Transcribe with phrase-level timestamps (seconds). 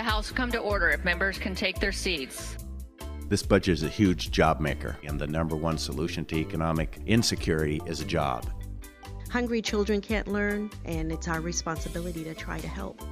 [0.00, 2.56] The House come to order if members can take their seats.
[3.28, 7.82] This budget is a huge job maker, and the number one solution to economic insecurity
[7.84, 8.46] is a job.
[9.28, 13.02] Hungry children can't learn, and it's our responsibility to try to help.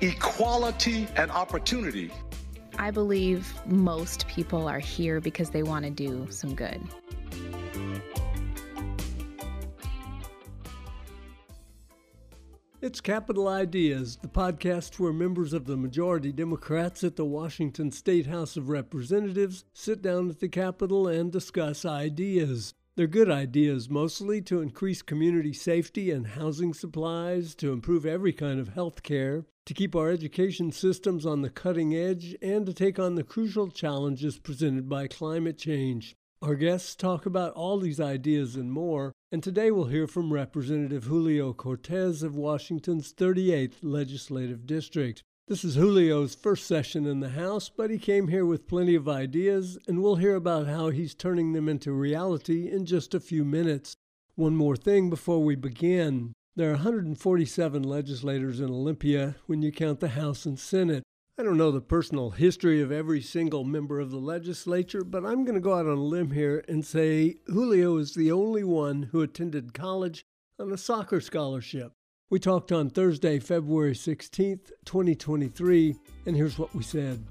[0.00, 2.10] Equality and opportunity.
[2.78, 6.80] I believe most people are here because they want to do some good.
[12.82, 18.26] It's Capitol Ideas, the podcast where members of the majority Democrats at the Washington State
[18.26, 22.72] House of Representatives sit down at the Capitol and discuss ideas.
[22.96, 28.58] They're good ideas, mostly to increase community safety and housing supplies, to improve every kind
[28.58, 32.98] of health care, to keep our education systems on the cutting edge, and to take
[32.98, 36.16] on the crucial challenges presented by climate change.
[36.42, 41.04] Our guests talk about all these ideas and more, and today we'll hear from Representative
[41.04, 45.22] Julio Cortes of Washington's 38th Legislative District.
[45.48, 49.06] This is Julio's first session in the House, but he came here with plenty of
[49.06, 53.44] ideas, and we'll hear about how he's turning them into reality in just a few
[53.44, 53.94] minutes.
[54.34, 56.32] One more thing before we begin.
[56.56, 61.02] There are 147 legislators in Olympia when you count the House and Senate.
[61.38, 65.44] I don't know the personal history of every single member of the legislature, but I'm
[65.44, 69.04] going to go out on a limb here and say Julio is the only one
[69.04, 70.26] who attended college
[70.58, 71.92] on a soccer scholarship.
[72.28, 77.24] We talked on Thursday, February 16th, 2023, and here's what we said.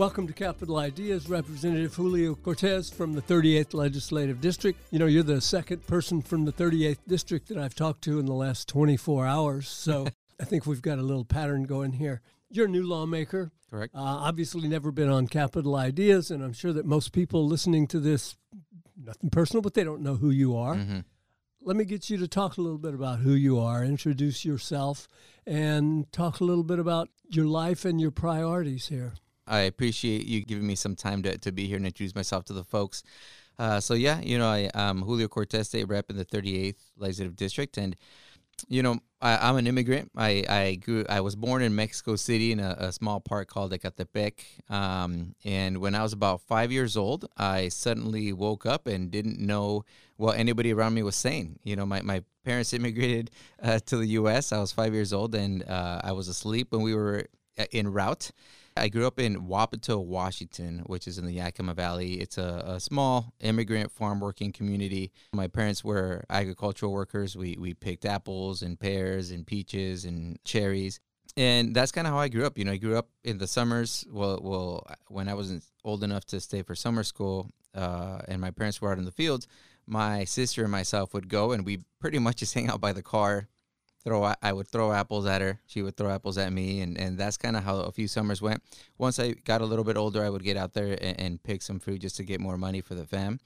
[0.00, 4.80] Welcome to Capitol Ideas, Representative Julio Cortes from the 38th Legislative District.
[4.90, 8.24] You know, you're the second person from the 38th District that I've talked to in
[8.24, 10.06] the last 24 hours, so
[10.40, 12.22] I think we've got a little pattern going here.
[12.48, 13.52] You're a new lawmaker.
[13.68, 13.94] Correct.
[13.94, 18.00] Uh, obviously, never been on Capitol Ideas, and I'm sure that most people listening to
[18.00, 18.38] this,
[18.96, 20.76] nothing personal, but they don't know who you are.
[20.76, 21.00] Mm-hmm.
[21.60, 25.08] Let me get you to talk a little bit about who you are, introduce yourself,
[25.46, 29.12] and talk a little bit about your life and your priorities here.
[29.50, 32.52] I appreciate you giving me some time to, to be here and introduce myself to
[32.52, 33.02] the folks.
[33.58, 37.76] Uh, so yeah, you know, I am Julio Cortes, rep in the 38th Legislative District,
[37.76, 37.94] and
[38.68, 40.10] you know, I, am an immigrant.
[40.16, 41.04] I, I grew.
[41.08, 44.44] I was born in Mexico City in a, a small park called Ecatepec.
[44.68, 49.38] Um, and when I was about five years old, I suddenly woke up and didn't
[49.38, 49.84] know
[50.16, 51.58] what anybody around me was saying.
[51.64, 53.30] You know, my, my parents immigrated
[53.62, 54.52] uh, to the U.S.
[54.52, 57.26] I was five years old, and uh, I was asleep when we were
[57.58, 58.30] uh, en route
[58.76, 62.14] I grew up in Wapato, Washington, which is in the Yakima Valley.
[62.14, 65.12] It's a, a, small immigrant farm working community.
[65.32, 67.36] My parents were agricultural workers.
[67.36, 71.00] We, we picked apples and pears and peaches and cherries.
[71.36, 72.58] And that's kind of how I grew up.
[72.58, 74.06] You know, I grew up in the summers.
[74.10, 78.50] Well, well, when I wasn't old enough to stay for summer school, uh, and my
[78.50, 79.46] parents were out in the fields,
[79.86, 83.02] my sister and myself would go, and we pretty much just hang out by the
[83.02, 83.48] car
[84.04, 85.60] throw I would throw apples at her.
[85.66, 88.42] She would throw apples at me, and and that's kind of how a few summers
[88.42, 88.62] went.
[88.98, 91.62] Once I got a little bit older, I would get out there and, and pick
[91.62, 93.38] some fruit just to get more money for the fam.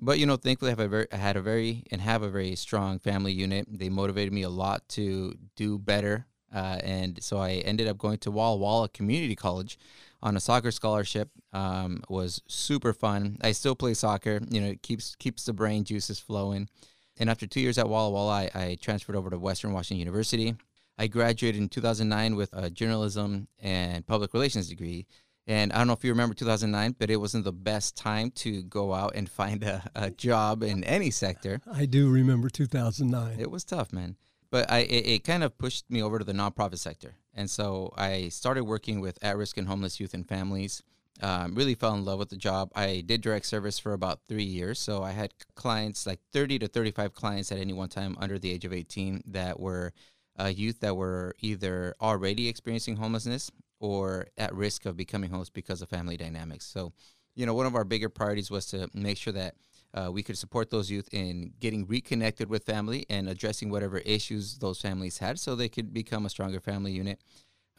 [0.00, 2.98] But you know, thankfully, I very, I had a very and have a very strong
[2.98, 3.66] family unit.
[3.70, 8.18] They motivated me a lot to do better, uh, and so I ended up going
[8.18, 9.78] to Walla Walla Community College
[10.22, 11.28] on a soccer scholarship.
[11.52, 13.36] Um, was super fun.
[13.42, 14.40] I still play soccer.
[14.48, 16.68] You know, it keeps keeps the brain juices flowing.
[17.18, 20.54] And after two years at Walla Walla, I, I transferred over to Western Washington University.
[20.98, 25.06] I graduated in 2009 with a journalism and public relations degree.
[25.46, 28.62] And I don't know if you remember 2009, but it wasn't the best time to
[28.62, 31.60] go out and find a, a job in any sector.
[31.72, 33.40] I do remember 2009.
[33.40, 34.16] It was tough, man.
[34.50, 37.14] But I, it, it kind of pushed me over to the nonprofit sector.
[37.34, 40.82] And so I started working with at risk and homeless youth and families.
[41.20, 42.70] Um, really fell in love with the job.
[42.74, 44.78] I did direct service for about three years.
[44.78, 48.50] So I had clients, like 30 to 35 clients at any one time under the
[48.50, 49.92] age of 18 that were
[50.40, 55.82] uh, youth that were either already experiencing homelessness or at risk of becoming homeless because
[55.82, 56.64] of family dynamics.
[56.64, 56.92] So,
[57.34, 59.54] you know, one of our bigger priorities was to make sure that
[59.94, 64.58] uh, we could support those youth in getting reconnected with family and addressing whatever issues
[64.58, 67.20] those families had so they could become a stronger family unit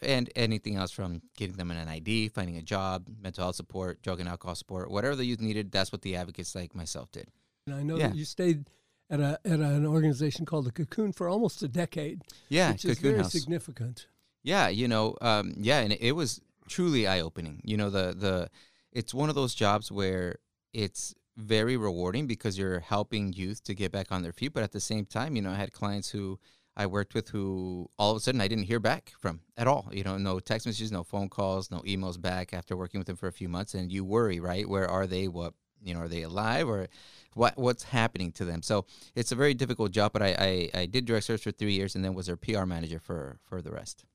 [0.02, 4.20] and anything else from getting them an ID, finding a job, mental health support, drug
[4.20, 5.72] and alcohol support, whatever the youth needed.
[5.72, 7.28] That's what the advocates like myself did.
[7.68, 8.08] And I know yeah.
[8.08, 8.70] that you stayed
[9.10, 12.22] at a at an organization called the Cocoon for almost a decade.
[12.50, 13.32] Yeah, which Cocoon is very House.
[13.32, 14.08] significant.
[14.44, 17.62] Yeah, you know, um, yeah, and it was truly eye opening.
[17.64, 18.50] You know, the the
[18.92, 20.40] it's one of those jobs where
[20.74, 24.72] it's very rewarding because you're helping youth to get back on their feet, but at
[24.72, 26.40] the same time, you know, I had clients who
[26.76, 29.90] I worked with who all of a sudden I didn't hear back from at all.
[29.92, 33.16] You know, no text messages, no phone calls, no emails back after working with them
[33.16, 33.74] for a few months.
[33.74, 34.68] And you worry, right?
[34.68, 35.28] Where are they?
[35.28, 35.54] What
[35.84, 36.88] you know, are they alive or
[37.34, 38.62] what what's happening to them?
[38.62, 38.86] So
[39.16, 40.14] it's a very difficult job.
[40.14, 42.66] But I I, I did direct search for three years and then was their PR
[42.66, 44.06] manager for for the rest.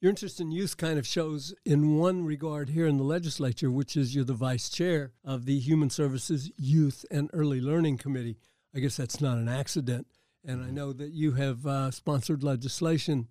[0.00, 3.96] Your interest in youth kind of shows in one regard here in the legislature, which
[3.96, 8.36] is you're the vice chair of the Human Services Youth and Early Learning Committee.
[8.74, 10.06] I guess that's not an accident.
[10.46, 13.28] And I know that you have uh, sponsored legislation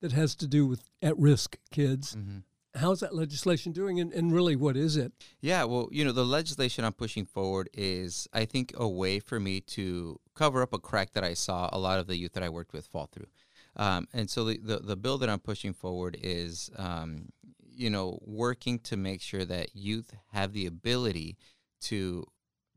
[0.00, 2.16] that has to do with at risk kids.
[2.74, 4.00] How's that legislation doing?
[4.00, 5.12] And, and really, what is it?
[5.40, 9.40] Yeah, well, you know, the legislation I'm pushing forward is, I think, a way for
[9.40, 12.42] me to cover up a crack that I saw a lot of the youth that
[12.42, 13.28] I worked with fall through.
[13.76, 17.30] Um, and so the, the, the bill that I'm pushing forward is, um,
[17.74, 21.36] you know, working to make sure that youth have the ability
[21.82, 22.24] to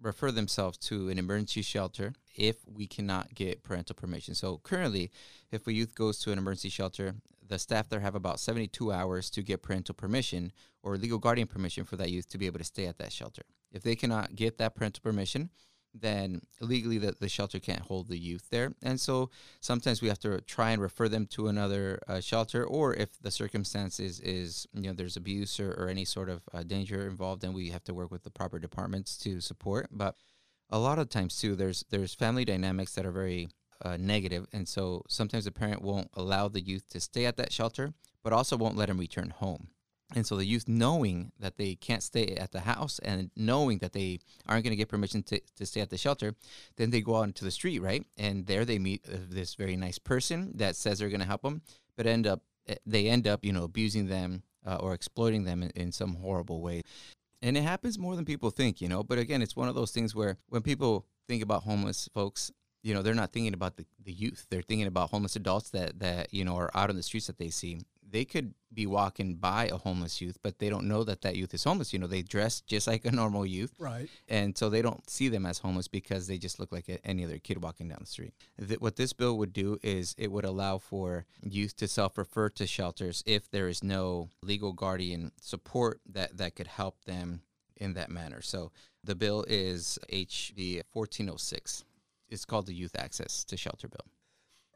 [0.02, 4.36] refer themselves to an emergency shelter if we cannot get parental permission.
[4.36, 5.12] So currently,
[5.52, 7.16] if a youth goes to an emergency shelter,
[7.48, 10.52] the staff there have about 72 hours to get parental permission
[10.84, 13.42] or legal guardian permission for that youth to be able to stay at that shelter.
[13.72, 15.50] If they cannot get that parental permission,
[15.94, 18.74] then legally the, the shelter can't hold the youth there.
[18.84, 22.94] And so sometimes we have to try and refer them to another uh, shelter, or
[22.94, 27.08] if the circumstances is, you know, there's abuse or, or any sort of uh, danger
[27.08, 29.88] involved, then we have to work with the proper departments to support.
[29.92, 30.16] But
[30.70, 33.50] a lot of times too, there's there's family dynamics that are very
[33.84, 37.52] uh, negative, and so sometimes the parent won't allow the youth to stay at that
[37.52, 37.94] shelter,
[38.24, 39.70] but also won't let them return home.
[40.16, 43.94] And so the youth knowing that they can't stay at the house and knowing that
[43.94, 46.34] they aren't going to get permission to, to stay at the shelter,
[46.78, 48.04] then they go out into the street, right?
[48.18, 51.44] And there they meet uh, this very nice person that says they're going to help
[51.44, 51.62] them,
[51.96, 55.62] but end up eh, they end up, you know, abusing them uh, or exploiting them
[55.62, 56.82] in, in some horrible way.
[57.42, 59.04] And it happens more than people think, you know.
[59.04, 62.52] But again, it's one of those things where when people think about homeless folks,
[62.82, 64.48] you know, they're not thinking about the, the youth.
[64.50, 67.38] They're thinking about homeless adults that, that, you know, are out on the streets that
[67.38, 71.22] they see they could be walking by a homeless youth, but they don't know that
[71.22, 71.92] that youth is homeless.
[71.92, 73.74] You know, they dress just like a normal youth.
[73.80, 74.10] Right.
[74.28, 77.40] And so they don't see them as homeless because they just look like any other
[77.40, 78.34] kid walking down the street.
[78.60, 82.50] Th- what this bill would do is it would allow for youth to self refer
[82.50, 87.42] to shelters if there is no legal guardian support that, that could help them
[87.78, 88.42] in that manner.
[88.42, 88.72] So
[89.04, 91.86] the bill is HB 1406.
[92.30, 94.06] It's called the Youth Access to Shelter Bill.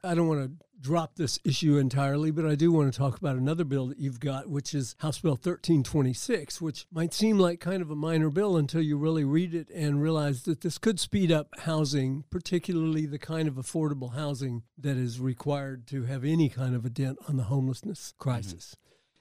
[0.06, 3.38] I don't want to drop this issue entirely, but I do want to talk about
[3.38, 7.82] another bill that you've got, which is House Bill 1326, which might seem like kind
[7.82, 11.32] of a minor bill until you really read it and realize that this could speed
[11.32, 16.76] up housing, particularly the kind of affordable housing that is required to have any kind
[16.76, 18.30] of a dent on the homelessness mm-hmm.
[18.30, 18.76] crisis.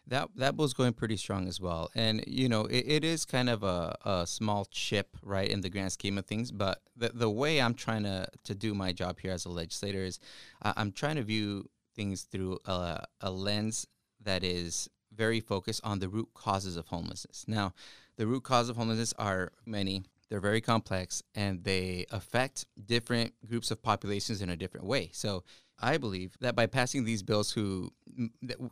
[0.06, 3.48] That that bill's going pretty strong as well, and you know it, it is kind
[3.48, 6.50] of a, a small chip, right, in the grand scheme of things.
[6.50, 10.04] But the the way I'm trying to to do my job here as a legislator
[10.04, 10.18] is,
[10.62, 13.86] uh, I'm trying to view things through a, a lens
[14.24, 17.44] that is very focused on the root causes of homelessness.
[17.46, 17.74] Now,
[18.16, 20.04] the root causes of homelessness are many.
[20.28, 25.10] They're very complex, and they affect different groups of populations in a different way.
[25.12, 25.44] So
[25.82, 27.92] I believe that by passing these bills, who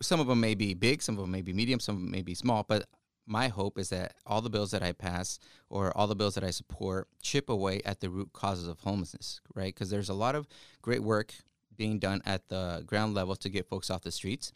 [0.00, 2.34] some of them may be big, some of them may be medium, some may be
[2.34, 2.86] small, but
[3.26, 6.44] my hope is that all the bills that I pass or all the bills that
[6.44, 9.74] I support chip away at the root causes of homelessness, right?
[9.74, 10.48] Because there's a lot of
[10.82, 11.34] great work
[11.76, 14.52] being done at the ground level to get folks off the streets.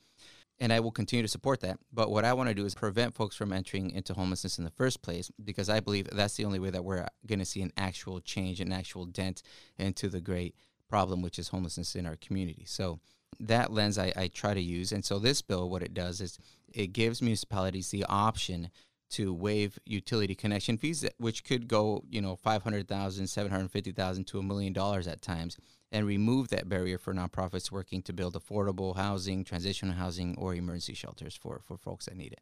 [0.60, 1.78] And I will continue to support that.
[1.92, 4.70] But what I want to do is prevent folks from entering into homelessness in the
[4.70, 7.72] first place, because I believe that's the only way that we're going to see an
[7.76, 9.42] actual change, an actual dent
[9.78, 10.54] into the great
[10.88, 12.64] problem, which is homelessness in our community.
[12.66, 13.00] So
[13.40, 14.92] that lens I, I try to use.
[14.92, 16.38] And so this bill, what it does is
[16.72, 18.70] it gives municipalities the option
[19.10, 24.72] to waive utility connection fees, which could go, you know, 500,000, 750,000 to a million
[24.72, 25.56] dollars at times,
[25.92, 30.94] and remove that barrier for nonprofits working to build affordable housing, transitional housing, or emergency
[30.94, 32.40] shelters for, for folks that need it.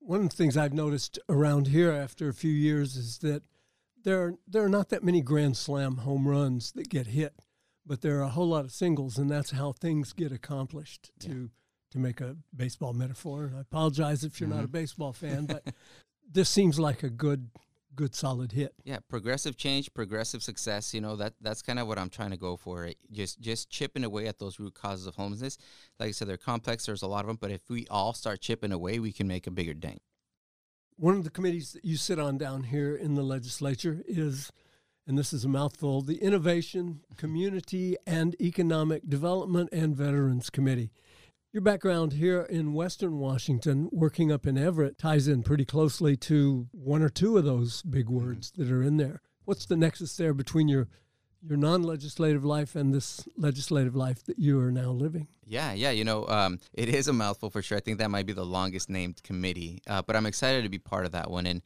[0.00, 3.42] One of the things I've noticed around here after a few years is that
[4.04, 7.34] there are, there are not that many grand slam home runs that get hit,
[7.86, 11.10] but there are a whole lot of singles, and that's how things get accomplished.
[11.20, 11.50] To
[11.90, 14.72] to make a baseball metaphor, and I apologize if you're not a mm-hmm.
[14.72, 15.64] baseball fan, but
[16.32, 17.50] this seems like a good
[17.94, 18.74] good solid hit.
[18.84, 20.94] Yeah, progressive change, progressive success.
[20.94, 22.86] You know that that's kind of what I'm trying to go for.
[22.86, 25.58] Eh, just just chipping away at those root causes of homelessness.
[25.98, 26.86] Like I said, they're complex.
[26.86, 29.46] There's a lot of them, but if we all start chipping away, we can make
[29.46, 30.00] a bigger dent.
[31.00, 34.52] One of the committees that you sit on down here in the legislature is,
[35.06, 40.90] and this is a mouthful, the Innovation, Community, and Economic Development and Veterans Committee.
[41.54, 46.68] Your background here in Western Washington, working up in Everett, ties in pretty closely to
[46.72, 48.64] one or two of those big words mm-hmm.
[48.64, 49.22] that are in there.
[49.46, 50.86] What's the nexus there between your
[51.46, 55.26] your non-legislative life and this legislative life that you are now living?
[55.46, 57.76] Yeah, yeah, you know, um, it is a mouthful for sure.
[57.76, 60.78] I think that might be the longest named committee, uh, but I'm excited to be
[60.78, 61.46] part of that one.
[61.46, 61.62] And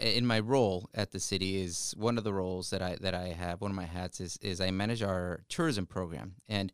[0.00, 3.28] in my role at the city is one of the roles that I that I
[3.28, 3.60] have.
[3.60, 6.72] One of my hats is is I manage our tourism program, and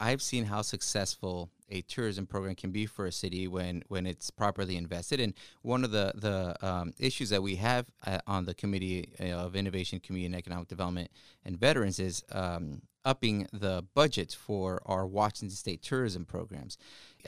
[0.00, 4.30] I've seen how successful a tourism program can be for a city when when it's
[4.30, 5.20] properly invested.
[5.20, 9.24] And one of the the um, issues that we have uh, on the Committee uh,
[9.24, 11.10] of Innovation, Community and Economic Development
[11.44, 16.78] and Veterans is um, upping the budget for our Washington State tourism programs.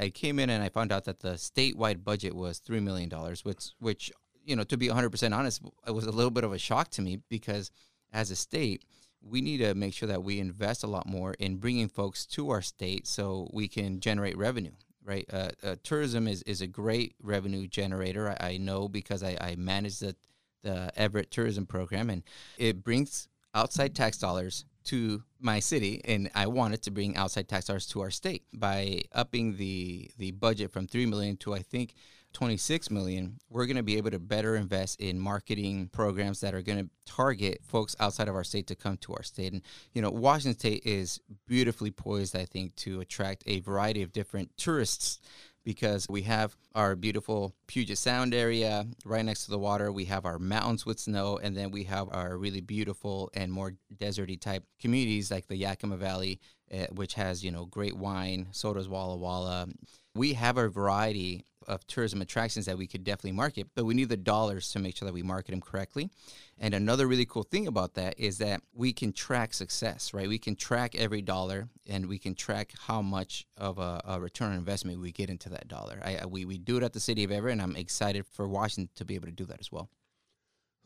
[0.00, 3.44] I came in and I found out that the statewide budget was three million dollars,
[3.44, 4.12] which which
[4.44, 7.02] you know to be 100% honest, it was a little bit of a shock to
[7.02, 7.70] me because
[8.12, 8.84] as a state
[9.28, 12.50] we need to make sure that we invest a lot more in bringing folks to
[12.50, 14.72] our state so we can generate revenue
[15.04, 15.24] right?
[15.32, 19.54] Uh, uh, tourism is, is a great revenue generator i, I know because I, I
[19.56, 20.16] manage the,
[20.62, 22.22] the everett tourism program and
[22.58, 27.66] it brings outside tax dollars to my city and I wanted to bring outside tax
[27.66, 28.44] dollars to our state.
[28.52, 31.94] By upping the the budget from 3 million to I think
[32.36, 36.60] 26 million, we're going to be able to better invest in marketing programs that are
[36.60, 39.54] going to target folks outside of our state to come to our state.
[39.54, 39.62] And,
[39.94, 44.54] you know, Washington State is beautifully poised, I think, to attract a variety of different
[44.58, 45.18] tourists
[45.64, 49.90] because we have our beautiful Puget Sound area right next to the water.
[49.90, 53.72] We have our mountains with snow, and then we have our really beautiful and more
[53.96, 56.38] deserty type communities like the Yakima Valley,
[56.70, 59.68] uh, which has, you know, great wine, Soda's Walla Walla.
[60.14, 64.08] We have a variety of tourism attractions that we could definitely market, but we need
[64.08, 66.10] the dollars to make sure that we market them correctly.
[66.58, 70.28] And another really cool thing about that is that we can track success, right?
[70.28, 74.52] We can track every dollar and we can track how much of a, a return
[74.52, 76.00] on investment we get into that dollar.
[76.02, 78.88] I, we, we do it at the city of Everett, and I'm excited for Washington
[78.96, 79.90] to be able to do that as well.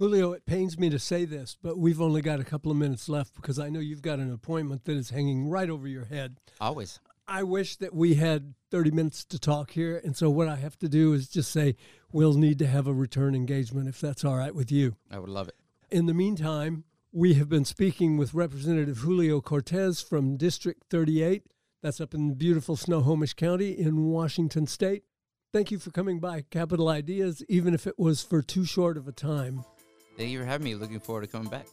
[0.00, 3.06] Julio, it pains me to say this, but we've only got a couple of minutes
[3.06, 6.38] left because I know you've got an appointment that is hanging right over your head.
[6.58, 7.00] Always.
[7.30, 10.00] I wish that we had 30 minutes to talk here.
[10.04, 11.76] And so what I have to do is just say,
[12.10, 14.96] we'll need to have a return engagement if that's all right with you.
[15.12, 15.54] I would love it.
[15.92, 16.82] In the meantime,
[17.12, 21.44] we have been speaking with Representative Julio Cortes from District 38.
[21.82, 25.04] That's up in beautiful Snohomish County in Washington State.
[25.52, 29.06] Thank you for coming by Capitol Ideas, even if it was for too short of
[29.06, 29.64] a time.
[30.16, 30.74] Thank you for having me.
[30.74, 31.66] Looking forward to coming back.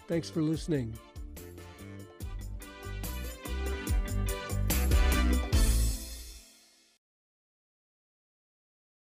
[0.08, 0.94] Thanks for listening.